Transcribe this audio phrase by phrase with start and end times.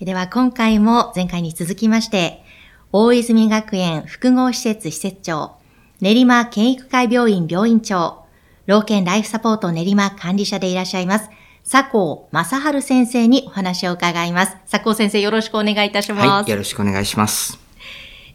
[0.00, 2.42] では今回も前回に続きまして、
[2.90, 5.52] 大泉学園複合施設施設長、
[6.00, 8.24] 練馬県育会病院病院長、
[8.66, 11.30] 老犬ライフサポート練馬管理者でいらっしゃいます、
[11.70, 14.56] 佐藤正春先生にお話を伺います。
[14.68, 16.28] 佐藤先生よろしくお願いいたします。
[16.28, 17.60] はい、よろしくお願いします。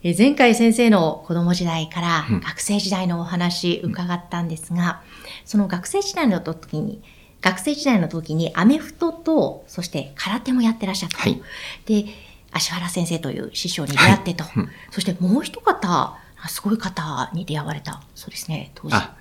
[0.01, 7.01] え前回先生の子供時代から学生時代のお話伺ったんですが、うん、その学生時代の時に
[7.41, 11.17] 学生時代の時にアメフトと、そして空手もやってらっしゃった。
[11.17, 11.41] はい、
[11.85, 12.05] で、
[12.51, 14.43] 足原先生という師匠に出会ってと。
[14.43, 16.17] はい、そしてもう一方、
[16.47, 18.01] すごい方に出会われた。
[18.15, 18.95] そうですね、当時。
[18.95, 19.15] あ、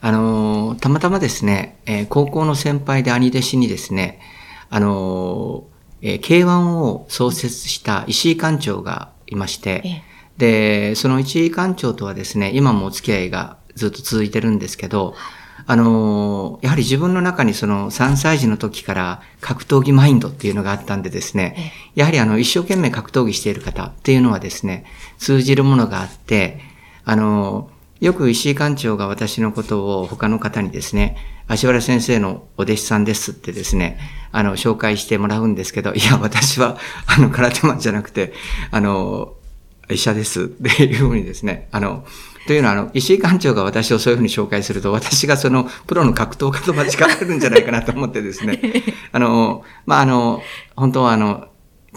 [0.00, 4.20] あのー、たまたまですね、えー、高校の先輩で兄弟子にですね、
[4.68, 10.02] あのー、えー、K1 を創設した石井館長がいまして、え
[10.36, 24.84] で、その石井館長とはですね、今もお付き合いがずっと続いてるんですけど、はいあの、やはり自分の中にその3歳児の時から格闘技マインドっていうのがあったんでですね、やはりあの一生懸命格闘技している方っていうのはですね、
[25.18, 26.60] 通じるものがあって、
[27.04, 33.98] あの、よく石井館長が私のことを他の方にですね、足原先生のお弟子さんですってですね、
[34.32, 38.32] あの、紹介してもらうんですけど、いや、私は、あの、空手マンじゃなくて、
[38.70, 39.34] あの、
[39.90, 42.04] 医者ですっていうふうにですね、あの、
[42.46, 48.60] というのは、あの、石井館長が私をそういうふうに紹介すると、私がその、プロの格闘家と間違ってるんじゃないかなと思ってですね、
[49.12, 50.42] あの、まあ、あの、
[50.76, 51.48] 本当はあの、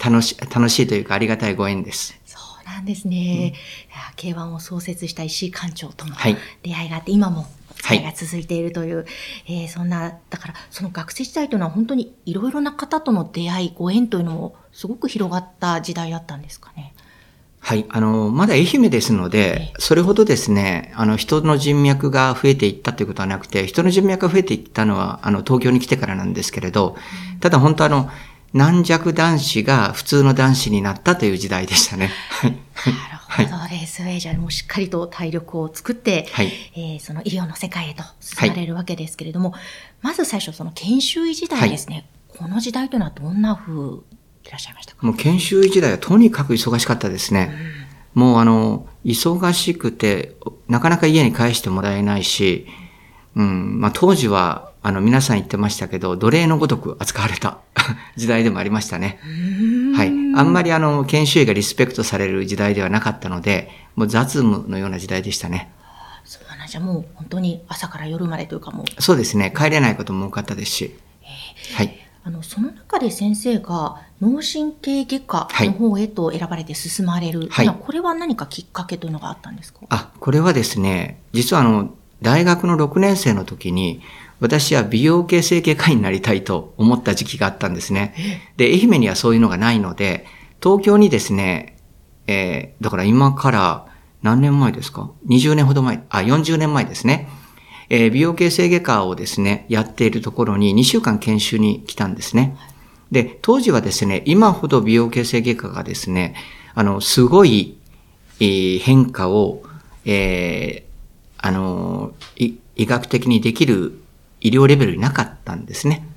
[0.03, 2.19] 楽し、楽しいというかありがたいご縁です。
[2.25, 3.53] そうなんですね。
[4.25, 6.15] うん、K1 を創設した石井館長との
[6.63, 9.05] 出会いがあって、はい、今も付き合いが続いているという、はい、
[9.47, 16.93] えー、そんな、だから、その学生時代というのは本当にいろいろな方との出会い、ご縁というのもすごく広がった時代だったんですかね。
[17.65, 17.85] はい。
[17.89, 26.95] あの、まだ愛媛ですので、それほどですね、あの、人の人脈が増えていったということはなくて、人の人脈が増えていったのは、あの、東京に来てからなんですけれど、
[27.39, 28.11] ただ本当あの、
[28.53, 32.11] 軟弱男子が普通の男子になったという時代でしたね。
[32.29, 32.51] はい。
[32.51, 33.65] なるほど。
[33.75, 39.61] レースウェイジャーもしっかりと体力を作って、はい、えー、その医療の世界へと進まれるわけですけれども、はい、
[40.01, 42.07] まず最初その研修医時代ですね。
[42.29, 43.99] はい、この時代というのはどんな風
[44.45, 45.05] いらっしゃいましたか？
[45.05, 47.53] もう研修医時代はとにかく忙しかったですね。
[48.15, 50.35] うん、もうあの、忙しくて、
[50.67, 52.67] なかなか家に帰してもらえないし、
[53.35, 57.57] うん、まあ当時は、あの、皆さん言ってましたけど、奴隷のごとく扱われた
[58.15, 59.19] 時代でもありましたね。
[59.95, 60.07] はい。
[60.07, 65.71] あんまりあの、研修医がリスペクトされる時代ではなかったので、もう雑務のような時代でしたね。
[66.23, 69.01] そうなんじゃ、もう本当に朝から夜までというかもう。
[69.01, 69.51] そうですね。
[69.55, 70.95] 帰れないことも多かったですし。
[71.23, 72.04] えー、はい。
[72.27, 77.47] あの、その中で先生が脳神経外科の方へと選ばれて進まれる。
[77.51, 77.67] はい。
[77.69, 79.81] これは何かきっかけというのがあったんですか？
[79.89, 81.93] あ、これはですね、実はあの、
[82.23, 84.01] 大学の6年生の時に、
[84.39, 88.15] 私は美容形成外科医になりたいと思った時期があったんですね。
[88.57, 90.25] で、愛媛にはそういうのがないので、
[90.63, 91.77] 東京にですね、
[92.25, 93.85] えー、だから今から
[94.23, 97.29] 何年前ですか ?20 年ほど前、あ、40年前ですね。
[97.89, 102.57] えー、美容形成外科をですね、やっているところに2週間研修に来たんですね。
[103.11, 106.35] で、当時はですね、今ほど美容形成外科がですね、
[106.73, 107.77] あの、すごい、
[108.39, 109.63] えー、変化を、
[110.05, 113.99] えー、あの、医学的にできる
[114.41, 116.07] 医療レベルになかったんですね。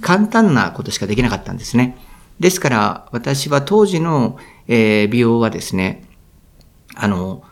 [0.00, 1.96] 簡単なことしかできなかったんですね。
[2.40, 6.04] ですから、私は当時の、えー、美容はですね、
[6.94, 7.44] あの、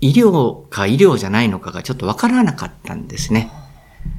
[0.00, 3.50] 医療か医療じゃないのかがちょっとわからなかったんですね。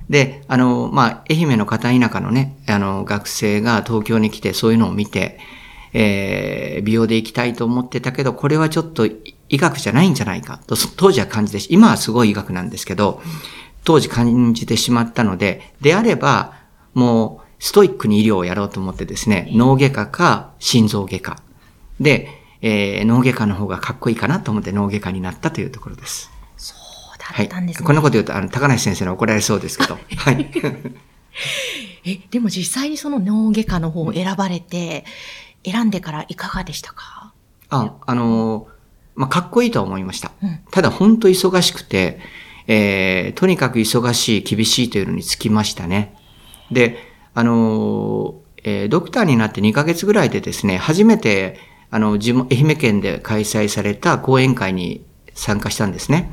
[0.10, 5.40] で、あの、まあ、愛媛の片田舎のね、あの、学生が東京に来てそういうのを見て、
[5.94, 9.08] えー、美容で行きたいと思ってたけど、これはちょっと
[9.50, 13.22] 医学じゃないんじゃないかと、当時は感じてし、今はすごい医学なんですけど、
[13.84, 16.54] 当時感じてしまったので、であれば、
[16.94, 21.42] もう、ストイックに医療をやろうと思ってですね、脳外科か心臓外科。
[22.00, 26.30] で、えー、脳外科の方がかっこいいかなと思って脳外科になったというところです。
[26.58, 27.84] そうだったんですね。
[27.84, 29.98] はい、こんなこと言うと、あの、高梨先生に怒られそうですけど。
[30.18, 30.52] はい。
[32.06, 35.06] え、でも実際にその脳外科の方を選ばれて、
[35.66, 37.34] 選んでからいかがでしたか？
[37.70, 38.68] あ、あの
[39.16, 40.32] まあ、かっこいいとは思いました。
[40.42, 42.20] うん、ただ、本当忙しくて、
[42.68, 46.16] えー、とにかく忙しい、厳しいというのにつきましたね。
[46.72, 46.98] で、
[47.34, 51.58] あのえー、ドクターになって2ヶ月ぐらいでですね、初めて、
[51.92, 56.32] あの、地元、愛媛県で開催された講演会に参加したんですね。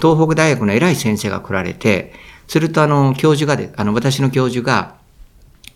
[0.00, 2.12] 東北大学の偉い先生が来られて、
[2.46, 4.96] するとあの、教授がで、あの、私の教授が、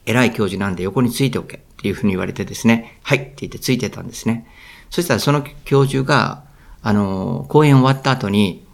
[0.05, 4.47] 偉い教授なんで横についておけっていうふうに言われてですね、はいって言ってついてたんですね。
[4.91, 6.43] そしたらその教授が、
[6.83, 8.67] あの、講演終わった後に、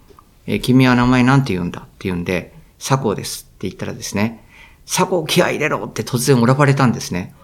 [0.47, 4.43] え君は名前なんて言うんだって言うんで、佐藤ですって言ったらですね、
[4.87, 7.35] 佐藤気合入れろって突然選ばれたんですね。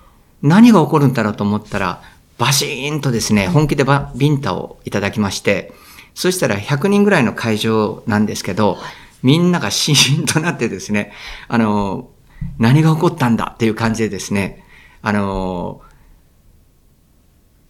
[0.42, 2.02] 何が起こるんだろうと思ったら、
[2.38, 3.86] バシーンとですね、本気で
[4.16, 5.74] ビンタをいただきまして、
[6.14, 8.78] そしたら100人ぐらいの会場なんですけど、
[9.24, 11.14] みんながシーンとなってですね、
[11.48, 12.10] あの、
[12.60, 14.64] 何が起こったんだっていう感じでですね、
[15.02, 15.82] あの、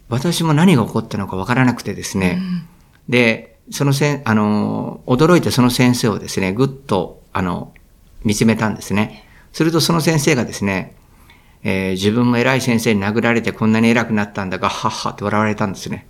[0.09, 2.67] 私も何が起こったのかわからなくてですね、うん、
[3.09, 7.73] で、そのせん、あの、驚いてその先生をですね、ぐっと、あの、
[8.23, 9.27] 見つめたんですね。
[9.53, 10.95] するとその先生がですね、
[11.67, 16.07] えー、自分も偉い先生に殴られてこんなに偉くなったんだが、はっはって笑われたんですね。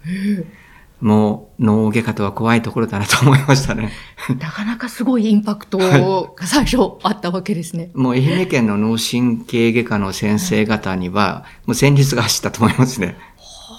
[0.99, 3.91] もう脳外科とは怖いところだなと思いましたね。
[4.39, 7.89] なかなかすごいインパクトが最初あったわけですね。
[7.93, 13.15] もう愛媛県の脳神経外科の先生方には、もう戦術が走ったと思いますね。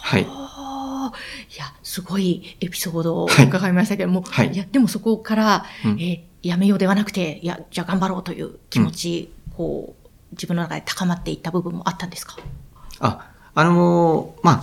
[0.02, 0.22] はい。
[0.22, 0.26] い
[1.58, 12.36] や、すごいエピソードを伺いましたけども、はい、いや、でもそこから、うん、えー、やめようではなくて、いや、じゃあ頑張ろうという気持ち、うん、こう、自分の中で高まっていった部分もあったんですか？
[13.00, 14.62] あ、あのー、ま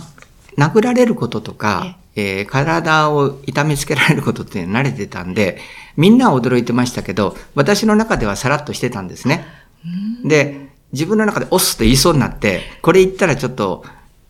[0.56, 5.58] 殴られることとか、えー、体を痛めつけられることって慣れてたんで、
[5.96, 9.44] みんなは驚いてましたけど、私の中ではさらっとしてたんですね。
[10.24, 13.84] で、自分の中で押すと言いそうになって、これ言ったらちょっと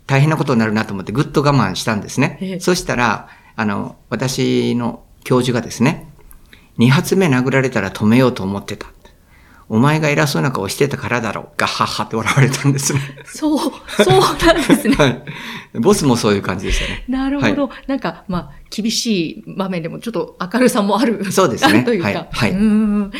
[0.06, 2.58] 大変なことになるなと思ってぐっと我慢したんですね。
[2.60, 6.10] そしたら、あの、私の教授がですね、
[6.78, 8.86] 二発目殴られたら止めようと思ってた。
[9.74, 11.48] お前が偉そうな顔してたからだろう。
[11.56, 13.00] ガッハッハって笑われたんですね。
[13.26, 14.94] そう、そうなんですね。
[14.94, 15.22] はい。
[15.80, 17.04] ボスもそういう感じでしたね。
[17.08, 17.66] なるほど。
[17.66, 21.32] はい、なんか、まあ、厳しい場面でもちょっと明るさもある。
[21.32, 21.82] そうですね。
[21.84, 22.08] というか。
[22.08, 22.28] はい。
[22.30, 23.10] はい、うん。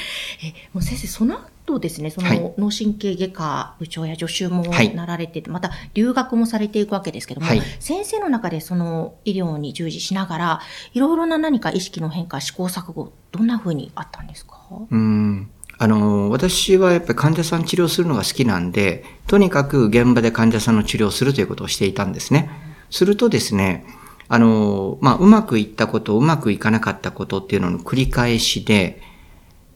[0.45, 4.65] え、もう先生、その後ですね、その脳神経外科部長や助手も
[4.95, 10.61] なられてて、はい、また留学もされていくわけですけども、はい、先生の中でその医療に従事しながら、
[10.93, 14.55] いろいろな何か意識の変化、試行錯誤、どんなふうにあったんですか？
[14.89, 15.51] うん。
[15.79, 22.51] あの、私はやっぱり患者さん治療するのが好きなんで、とにかく現場で患者さんの治療をするということをしていたんですね。
[22.91, 23.85] するとですね、
[24.29, 29.03] あの、まあ、うまくいったこと、うまくいかなかったことっていうのの繰り返しで、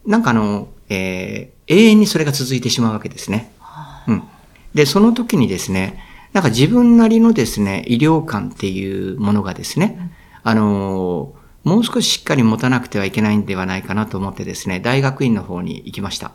[0.05, 3.51] なんかあの、えー、永遠にそれが続いてしまうわけですね。
[4.07, 4.23] うん。
[4.73, 6.03] で、その時にですね、
[6.33, 10.11] なんか自分なりのですね、医療観っていうものがですね、
[10.43, 16.31] あの、もう少ししっかり持たなくてはいけないんではないかなと思ってですね、大学院の方に行きました。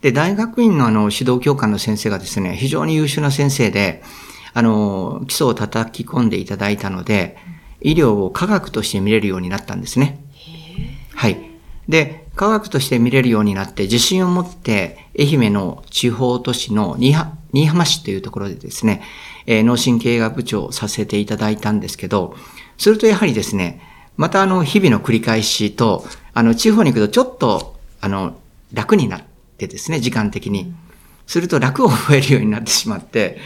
[0.00, 4.02] で、大学院のあの指導教官の先生がですね、非常に優秀な先生で、
[4.52, 7.36] あの、基礎を叩き込んでいただいたので、
[7.80, 10.22] 医療を科学として見れるようになったんですね。
[11.14, 11.38] はい。
[11.88, 17.14] で、科学として見れるようになって、自信を持って愛媛の地方都市の新
[17.52, 19.02] 居浜市というところでですね、
[19.46, 22.34] えー、脳神経学部長をさせていただいたんですけど、
[22.80, 23.78] するとやはりですね、
[24.16, 28.38] またあの、日々の繰り返しと、あの、地方に行くとちょっと、あの、
[28.72, 29.22] 楽になっ
[29.58, 30.72] てですね、時間的に。
[31.26, 33.38] すると楽を覚えるようになってしまって、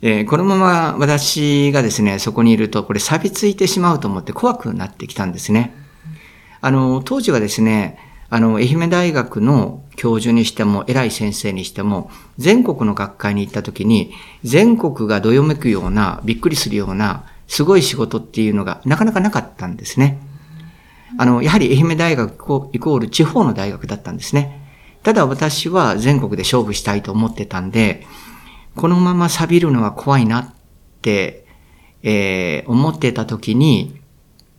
[0.00, 5.74] えー、このまま私がですね、そこにいると、これ錆びついてしまうと思って怖くなってきたんですね。
[6.60, 7.98] あの、当時はですね、
[8.30, 14.12] あの、愛媛大学の教授にしても、偉い先生にしても、全国の学会に行った時に、
[14.44, 20.20] 全国がどよめくような、びっくりするような、すごい仕事っていうのがなかなかなかったんですね。
[21.16, 24.68] あの、やはり愛媛大学イコール地方の大学だったんですね。
[25.02, 28.06] ただ私は全国で勝負したいと思ってたんで、
[28.76, 30.54] このまま錆びるのは怖いなっ
[31.00, 31.46] て、
[32.02, 33.98] えー、思ってた時に、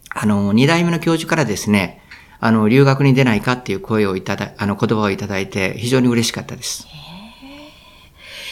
[0.10, 2.02] あの、二代目の教授からですね、
[2.40, 6.88] あの、留学に出ないかっていう声をいただ、あの、言葉をいただいて非常に嬉しかったです。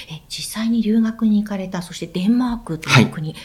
[0.10, 3.42] え実際に留学に行かれた、そしてデンマークという国、はい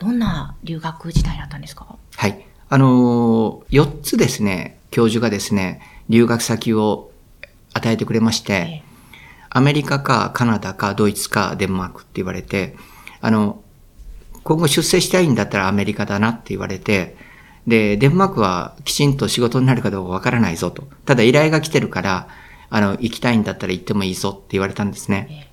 [0.00, 1.96] どんな留学時代だったんですか？
[2.16, 2.44] はい。
[2.68, 7.10] あのー、4つですね、教授がですね、留学先を
[7.74, 8.82] 与えてくれまして、え
[9.50, 12.76] アメリカかカナダかドイツかデンマークって言われて、
[13.20, 13.62] あの、
[14.44, 17.16] 今後出世したいんだったらアメリカだなって言われて、
[17.66, 20.88] で、デンマークはきちんと仕事になるかどうかわからないぞと。
[21.04, 22.28] ただ依頼が来てるから、
[22.70, 25.49] あの、行きたいんだったら行ってもいいぞって言われたんですね。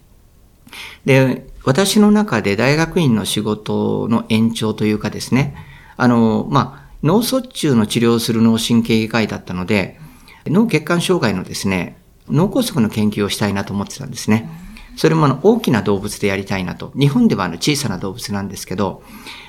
[1.05, 5.55] で、私の中で大学院の仕事の延長というかですね、
[5.97, 10.00] あの、まあ、脳卒中の治療をする脳神経外科医だったので、
[10.45, 11.97] 脳血管障害のですね、
[12.29, 14.50] 脳梗塞の研究をしたいなと思ってたんですね。
[14.95, 16.91] それもあの大きな動物でやりたいなと。
[16.97, 19.03] 日本ではあの小さな動物なんですけど、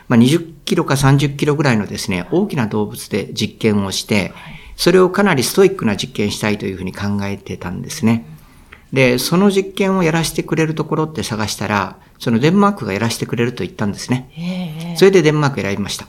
[0.08, 4.32] まあ、20キロか30キロぐらいのですね、大きな動物で実験をして、
[4.76, 8.24] それをかなりストイックな実験したいというふうに考えてたんですね。
[8.92, 14.94] で、その実験をやらせてくれるところって探したら、そのデンマークがやらせてくれると言ったんですね。
[14.96, 16.06] それでデンマーク選びました。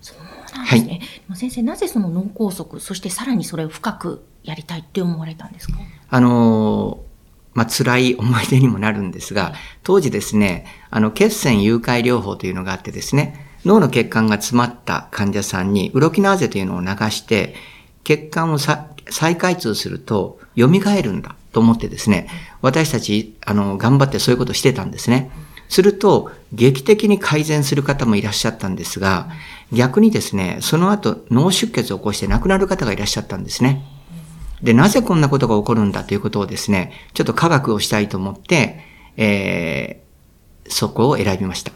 [0.00, 1.00] そうなんですね。
[1.28, 5.78] はい、先生、なぜその脳梗塞、そしてさらにそれを深くやりたいって思われたんですか？
[6.10, 7.00] あの
[7.54, 17.56] まあ、辛い思い出にもなるんですが、当時ですね、あの、血栓誘拐療法というのがあってですね、脳の血管が詰まった患者さんに、ウロキナーゼというのを流して、
[18.04, 22.28] 血管を再開通すると、蘇るんだと思ってですね、
[22.62, 25.32] 私たち、あの、頑張ってそういうことをしてたんですね。
[25.68, 29.28] すると、劇的に改善する方もいらっしゃったんですが、
[29.72, 33.84] 逆にですね、その後、脳出血を起こして亡くなる方がいらっしゃったんですね。
[34.62, 38.78] で、なぜこんなことが起こるんだということをですね、ちょっと科学をしたいと思って、
[39.16, 41.72] えー、そこを選びました。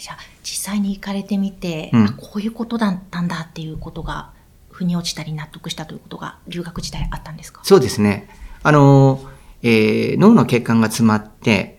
[0.00, 4.34] じゃあ、実際に行かれてみて、うん、こういうことだったんだっていうことが、
[4.70, 7.60] 腑に落ちたり納得したということが、留学時代あったんですか？
[7.62, 8.28] そうですね。
[8.66, 9.20] あの、
[9.62, 11.78] えー、脳の血管が詰まって、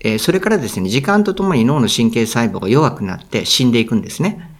[0.00, 4.50] えー、それからですね、時間とともに脳の神経細胞が弱くなって死んでいくんですね。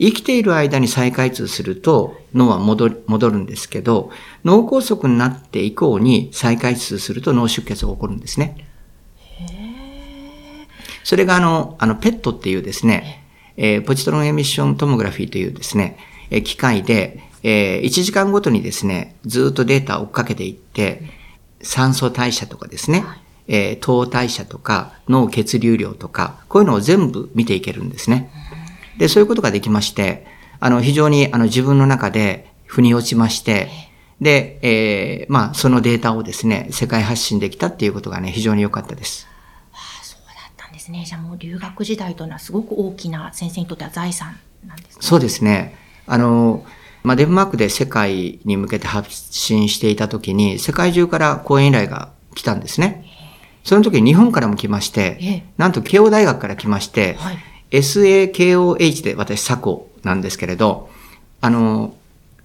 [0.00, 4.10] 生きている間に再開通すると脳は戻る戻るんですけど、
[4.44, 8.66] 脳梗塞になって以降に再開通すると脳出血が起こるんですね。
[11.04, 13.24] それがあの、あの、ペットっていうですね、
[13.56, 15.96] えー、ポジトロンエミッショントモグラフィーというですね、
[16.30, 21.19] えー、機械で、えー、1時間ごとにですね、ずっとデータを追っかけていって、
[21.62, 23.04] 酸素代謝とかですね、
[23.48, 28.30] えー、糖代謝とか脳血流量とか、こういうのを全部見ていけるんですね。
[28.98, 30.26] で、そういうことができまして、
[30.60, 33.68] あの、非常にあの自分の中で腑に落ちまして、
[34.20, 39.26] で、えー、まあ、そのデータをですね、世界発信できたっていうことがね、非常に良かったです。
[39.72, 41.04] はあ、そうだったんですね。
[41.06, 44.98] じゃあもう留学時代というのはすごく大きな先生にとっては財産なんですね。
[45.00, 45.74] そうですね。
[46.06, 46.64] あの、
[47.02, 53.06] まあ、デンマークで世界に向けて発信していたときに、世界中から講演依頼が来たんですね。
[53.64, 57.38] その時日本からも来まして、なんと慶応大学から来まして、はい。
[57.70, 60.90] SAKOH で私、サコなんですけれど、
[61.40, 61.94] あの、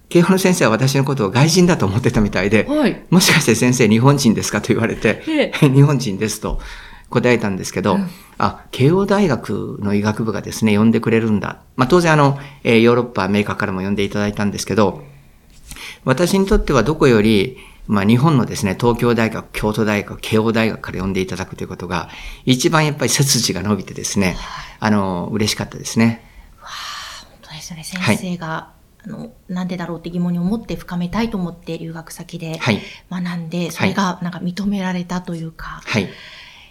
[0.08, 5.22] 慶応の先生は私のことを外人だと思ってたみたいで、はい、もしかして先生日本人ですかと言われて、
[5.60, 6.60] 日本人ですと
[7.10, 8.08] 答えたんですけど、うん、
[8.38, 11.60] あ、慶応大学の医学部がですね、呼んでくれるんだ。
[11.76, 15.02] まあ当然あの、えー、ヨーロッパ、アメリカからも呼んでいただいたんですけど、
[16.04, 22.08] 私にとってはどこより、まあ日本のですね、東京大学、京都大学、慶応大学から呼んでいただくということが、
[22.44, 24.36] 一番やっぱり背筋が伸びてですね、
[24.80, 26.22] あの、嬉しかったですね。
[26.60, 27.84] わあ、本当ですよね。
[27.84, 28.72] 先生が、は
[29.06, 32.58] い、あの、なんでだろうって疑問に思って深めたいと思って留学先で
[33.10, 36.08] 学んで、はい、それがなんか認められたというか、はい、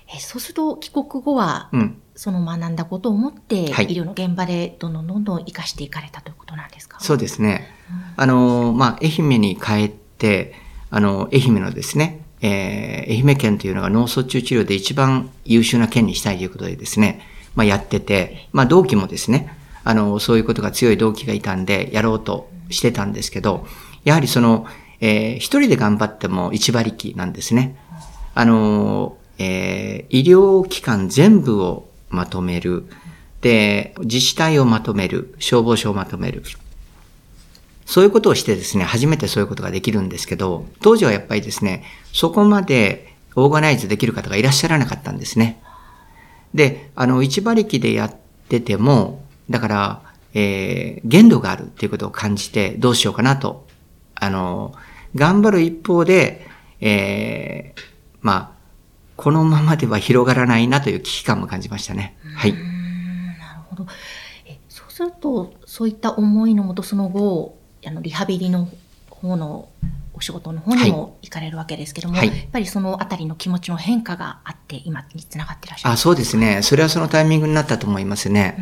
[0.08, 7.00] えそうすると帰国後は、うん、その学んだことを思って、医療の現場でどんどんどんどん活かしていかれたということなんですか？
[7.00, 7.68] そうですね。
[7.90, 10.54] うん、あの、まあ、愛媛に帰って、
[10.92, 17.22] あの、愛媛のですね、えー、愛媛県というのが脳卒中治療で一番優秀な県にしたいということでですね、
[17.56, 23.66] まあ、やってて、まあ、同期もですね、あの、そういうことが強い同期がいたんで、やろうとしてたんですけど、
[24.04, 24.68] やはりその、
[25.02, 27.76] えー、一人で頑張っても一馬力なんですね。
[28.34, 32.86] あの、えー、医療機関全部をまとめる。
[33.42, 35.36] で、自治体をまとめる。
[35.40, 36.44] 消防署をまとめる。
[37.86, 45.62] そういうことをしてですね、初めてそういうことができるんですけど、当時はやっぱりですね、そこまでオーガナイズできる方がいらっしゃらなかったんですね。
[46.54, 48.16] で、あの、一馬力でやっ
[48.50, 50.02] てても、だから、
[50.34, 53.68] えー、限度があるっていうことを感じて、どうしようかなと。
[54.16, 54.74] あの、
[55.14, 56.48] 頑張る一方で、
[56.82, 57.82] えー、
[58.22, 58.55] まあ、
[59.16, 62.18] このままでは広がらないなという危機感も感じましたね。
[62.36, 62.54] はい。
[62.54, 62.64] なる
[63.70, 63.88] ほど。
[64.46, 68.68] えそうすると、そういった思いのもと、その後、あのリハビリの
[69.10, 69.70] 方の
[70.14, 76.62] お仕事の方にも行かれるわけですけども、はい、やっぱりそのあたりの気持ちの変化があって、今につながってらっしゃるあそうですね。
[76.62, 78.58] それはそのタイミングになったと思いますね。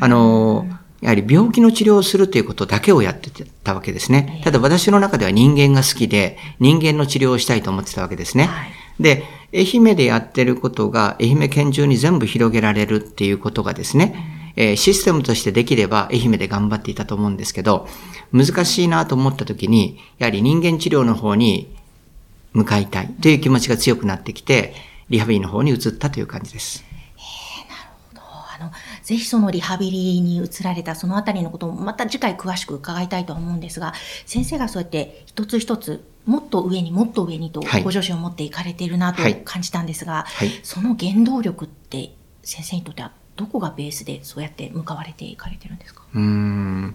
[0.00, 0.66] あの、
[1.00, 3.30] やはり病気の治療をするということだけをやって
[3.62, 4.40] たわけですね。
[4.44, 8.44] ただ私の中では人間が好きで、人間の治療をしたいと思ってたわけですね。
[8.44, 9.24] はい、で、
[9.54, 17.88] 愛媛でやってることが愛媛県中に全部広げられるっていうことがですね、えー、システムとしてできれば愛媛で頑張っていたと思うんですけど、
[18.32, 21.74] 難しいなと思った時に、やはり人間治療の方に
[22.52, 24.74] 向かいたいという気持ちが強くなってきて、
[25.08, 26.84] リハビリの方に移ったという感じです。
[27.16, 28.20] えー、なるほど。
[28.20, 28.72] あの、
[29.08, 33.94] ぜひそのリハビリに移られたそのあたりのこともまた次回詳しく伺いたいと思うんですが、
[34.26, 40.48] 先生がそうやって一つ一つもっと上にもっと上にとご助手を持っていかれているなと感じたんですが、はい。
[40.48, 42.12] はい、その原動力って
[42.42, 46.02] 先生にとってはどこがベースでそうやって向かわれていかれてるんですか？
[46.14, 46.94] うん。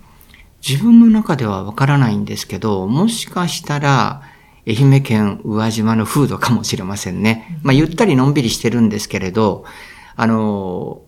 [0.61, 4.21] 自分の中ではわからないんですけど、もしかしたら、
[4.67, 7.59] 愛媛県宇和島の風土かもしれませんね。
[7.63, 9.65] まあ、ゆったりのんびりしてるんですけれど、
[10.15, 11.01] あの、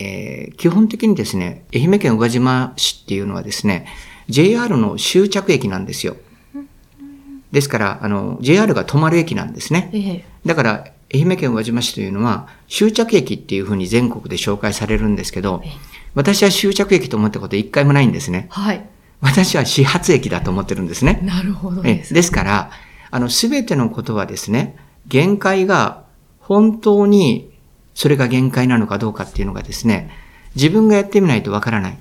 [0.00, 3.86] えー、基本的にですね、愛媛県宇和島市っていうのはですね、
[4.28, 6.16] JR の終着駅なんですよ。
[7.52, 10.24] ですから、あの、JR が止まる駅なんですね。
[10.46, 15.62] だから、愛媛県宇和島市というのは、終着駅っていうふうに全国で紹介されるんですけど、
[16.14, 18.46] 私は終着駅と思ったこと一回もないんですね。
[18.50, 18.86] はい。
[19.20, 21.20] 私は始発駅だと思ってるんですね。
[21.22, 22.14] なるほどです。
[22.14, 22.70] ですから、
[23.10, 24.76] あの、すべてのことはですね、
[25.08, 26.04] 限界が
[26.38, 27.49] 本当に
[28.00, 30.10] それが限界なのかどうかっていうのがですね、
[30.54, 31.98] 自分がやってみないとわからない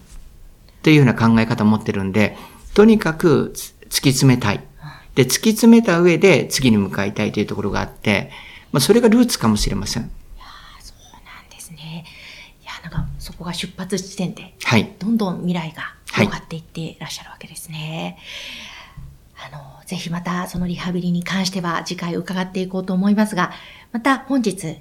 [0.81, 2.37] というような考え方を持ってるんで、
[2.73, 4.63] とにかく突き詰めたい。
[5.15, 8.31] で、突き詰めた上で次に向かいたいというところがあって、
[8.71, 10.03] まあ、それがルーツかもしれません。
[10.03, 10.45] いや
[10.79, 12.05] そうなんですね。
[12.63, 14.95] いや、なんか、そこが出発地点で、はい。
[14.99, 18.17] どんどん未来が広がっていっていらっしゃるわけですね。
[19.33, 23.51] はい、あの、ぜひまたそのリハビリに関しては次回伺っていこうと思いますが、
[23.91, 24.77] また本日、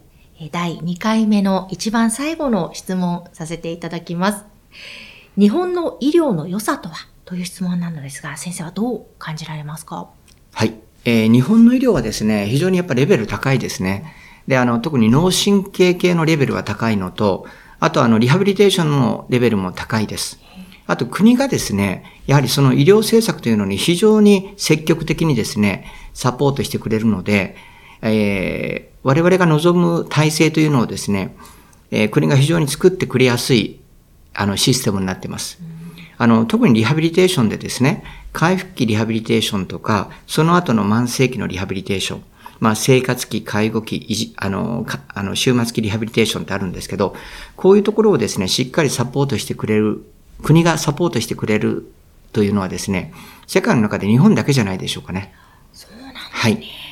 [0.52, 4.45] 第2回目の一番最後の質問させていただきます。
[5.37, 7.09] 日本の医療の良さとは？
[7.25, 10.09] という質問なのですが、先生はどう感じられますか？
[10.52, 10.75] はい。
[11.04, 14.14] えー、日本の医療はですね、非常にやっぱレベル高いですね。
[14.47, 17.47] で、あの、特に脳神経系のレベルは高いのと、
[17.80, 20.38] あとあの、リハビリテーションのレベルも高いです。
[20.87, 27.57] あと国がですね、やはりその医療政策というのに非常に積極的にですね、サポートしてくれるので、
[28.02, 31.36] えー、我々が望む体制というのをですね、
[31.90, 33.80] えー、国が非常に作ってくれやすい、
[34.34, 35.58] あの、システムになっています。
[36.18, 42.22] あの、特にリハビリテーションでですね、回復期リハビリテーションとか、その後の慢性期のリハビリテーション、
[42.60, 47.14] まあ、生活期、介護期、あの、あの、終末期リハビリテーションってあるんですけど、
[47.56, 50.04] こういうところをですね、しっかりサポートしてくれる、
[50.42, 51.90] 国がサポートしてくれる
[52.32, 53.12] というのはですね、
[53.46, 55.32] 世界の中で日本だけじゃないでしょうかね。
[55.72, 56.30] そうなんですね。
[56.32, 56.88] はい。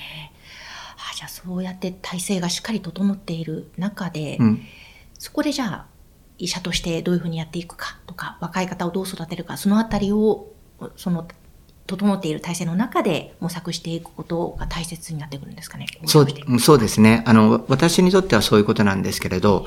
[1.46, 4.62] そうやって体制がしっかり整っている中で、うん、
[5.18, 5.86] そこでじゃあ
[6.38, 10.48] 医者としてどういうふうにやっていくかとか若い方をどう育てるかそのあたりを
[10.96, 11.26] その
[11.86, 15.86] 整っている体制の中で模索していくことが大切になってくるんですかね。
[16.06, 17.22] そうそうですね。
[17.26, 19.66] あの、私にとってはそういうことなんですけれど、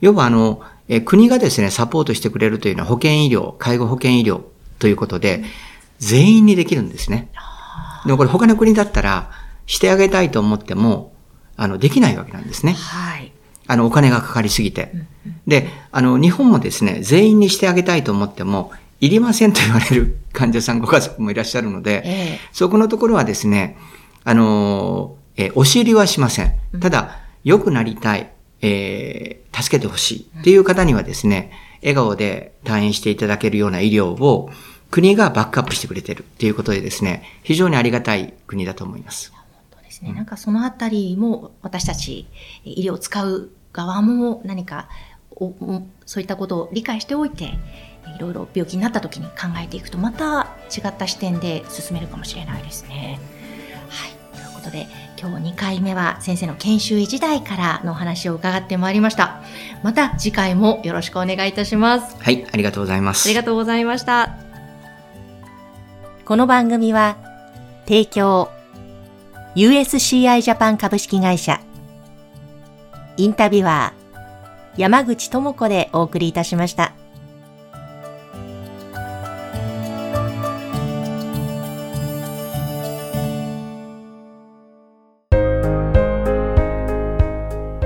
[0.00, 4.42] 要はあの、え国がですね、サポートしてくれるというのは保健医療、介護保健医療
[4.80, 5.44] ということで、
[5.98, 7.30] 全員にできるんですね。
[8.04, 9.30] でもこれ他の国だったら、
[9.66, 11.12] してあげたいと思っても、
[11.60, 12.72] あの、できないわけなんですね。
[12.72, 13.32] はい。
[13.66, 14.92] あの、お金がかかりすぎて。
[15.46, 23.76] で、あの、日本もですね、全員にしてあげたいと思っても、いりませんと言われる患者さん、ご家族もいらっしゃるので、えー、そこのところはですね、
[24.24, 26.54] あの、えー、お尻はしません。
[26.80, 28.30] ただ、良くなりたい、
[28.62, 34.48] えー、助けてほしいっていう方にはですね、笑顔で退院していただけるような医療を
[34.90, 39.34] 国がバックアップしてくれてるっていうことでですね、非常にありがたい国だと思います。
[39.90, 40.12] ですね。
[40.12, 42.26] なんかそのあたりも私たち
[42.64, 44.88] 医療を使う側も何か
[46.06, 47.58] そういったことを理解しておいて
[48.16, 53.18] いろいろ病気になった時に考えていくとまた違った視点で進めるかもしれないですね。
[53.88, 54.86] はい、ということで
[55.20, 59.42] 今日2回目は先生の研修医時代からのお話を伺ってまいりました。
[59.82, 62.16] また次回もよろしくお願いいたします。
[62.20, 63.28] はい、ありがとうございます。
[63.28, 64.36] ありがとうございました。
[66.24, 67.16] この番組は
[67.86, 68.50] 提供
[69.56, 71.60] USCI ジャパン株式会社。
[73.16, 76.92] インタビュアー山口智子でお送りいたしました。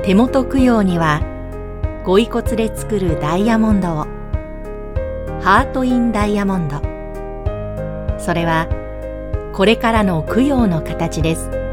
[0.03, 1.23] 手元供養には
[2.05, 4.05] ご遺骨で作るダイヤモンドを。
[5.41, 6.77] ハート・イン・ダイヤモンド。
[8.19, 8.69] それは
[9.55, 11.64] これからの供養の形です。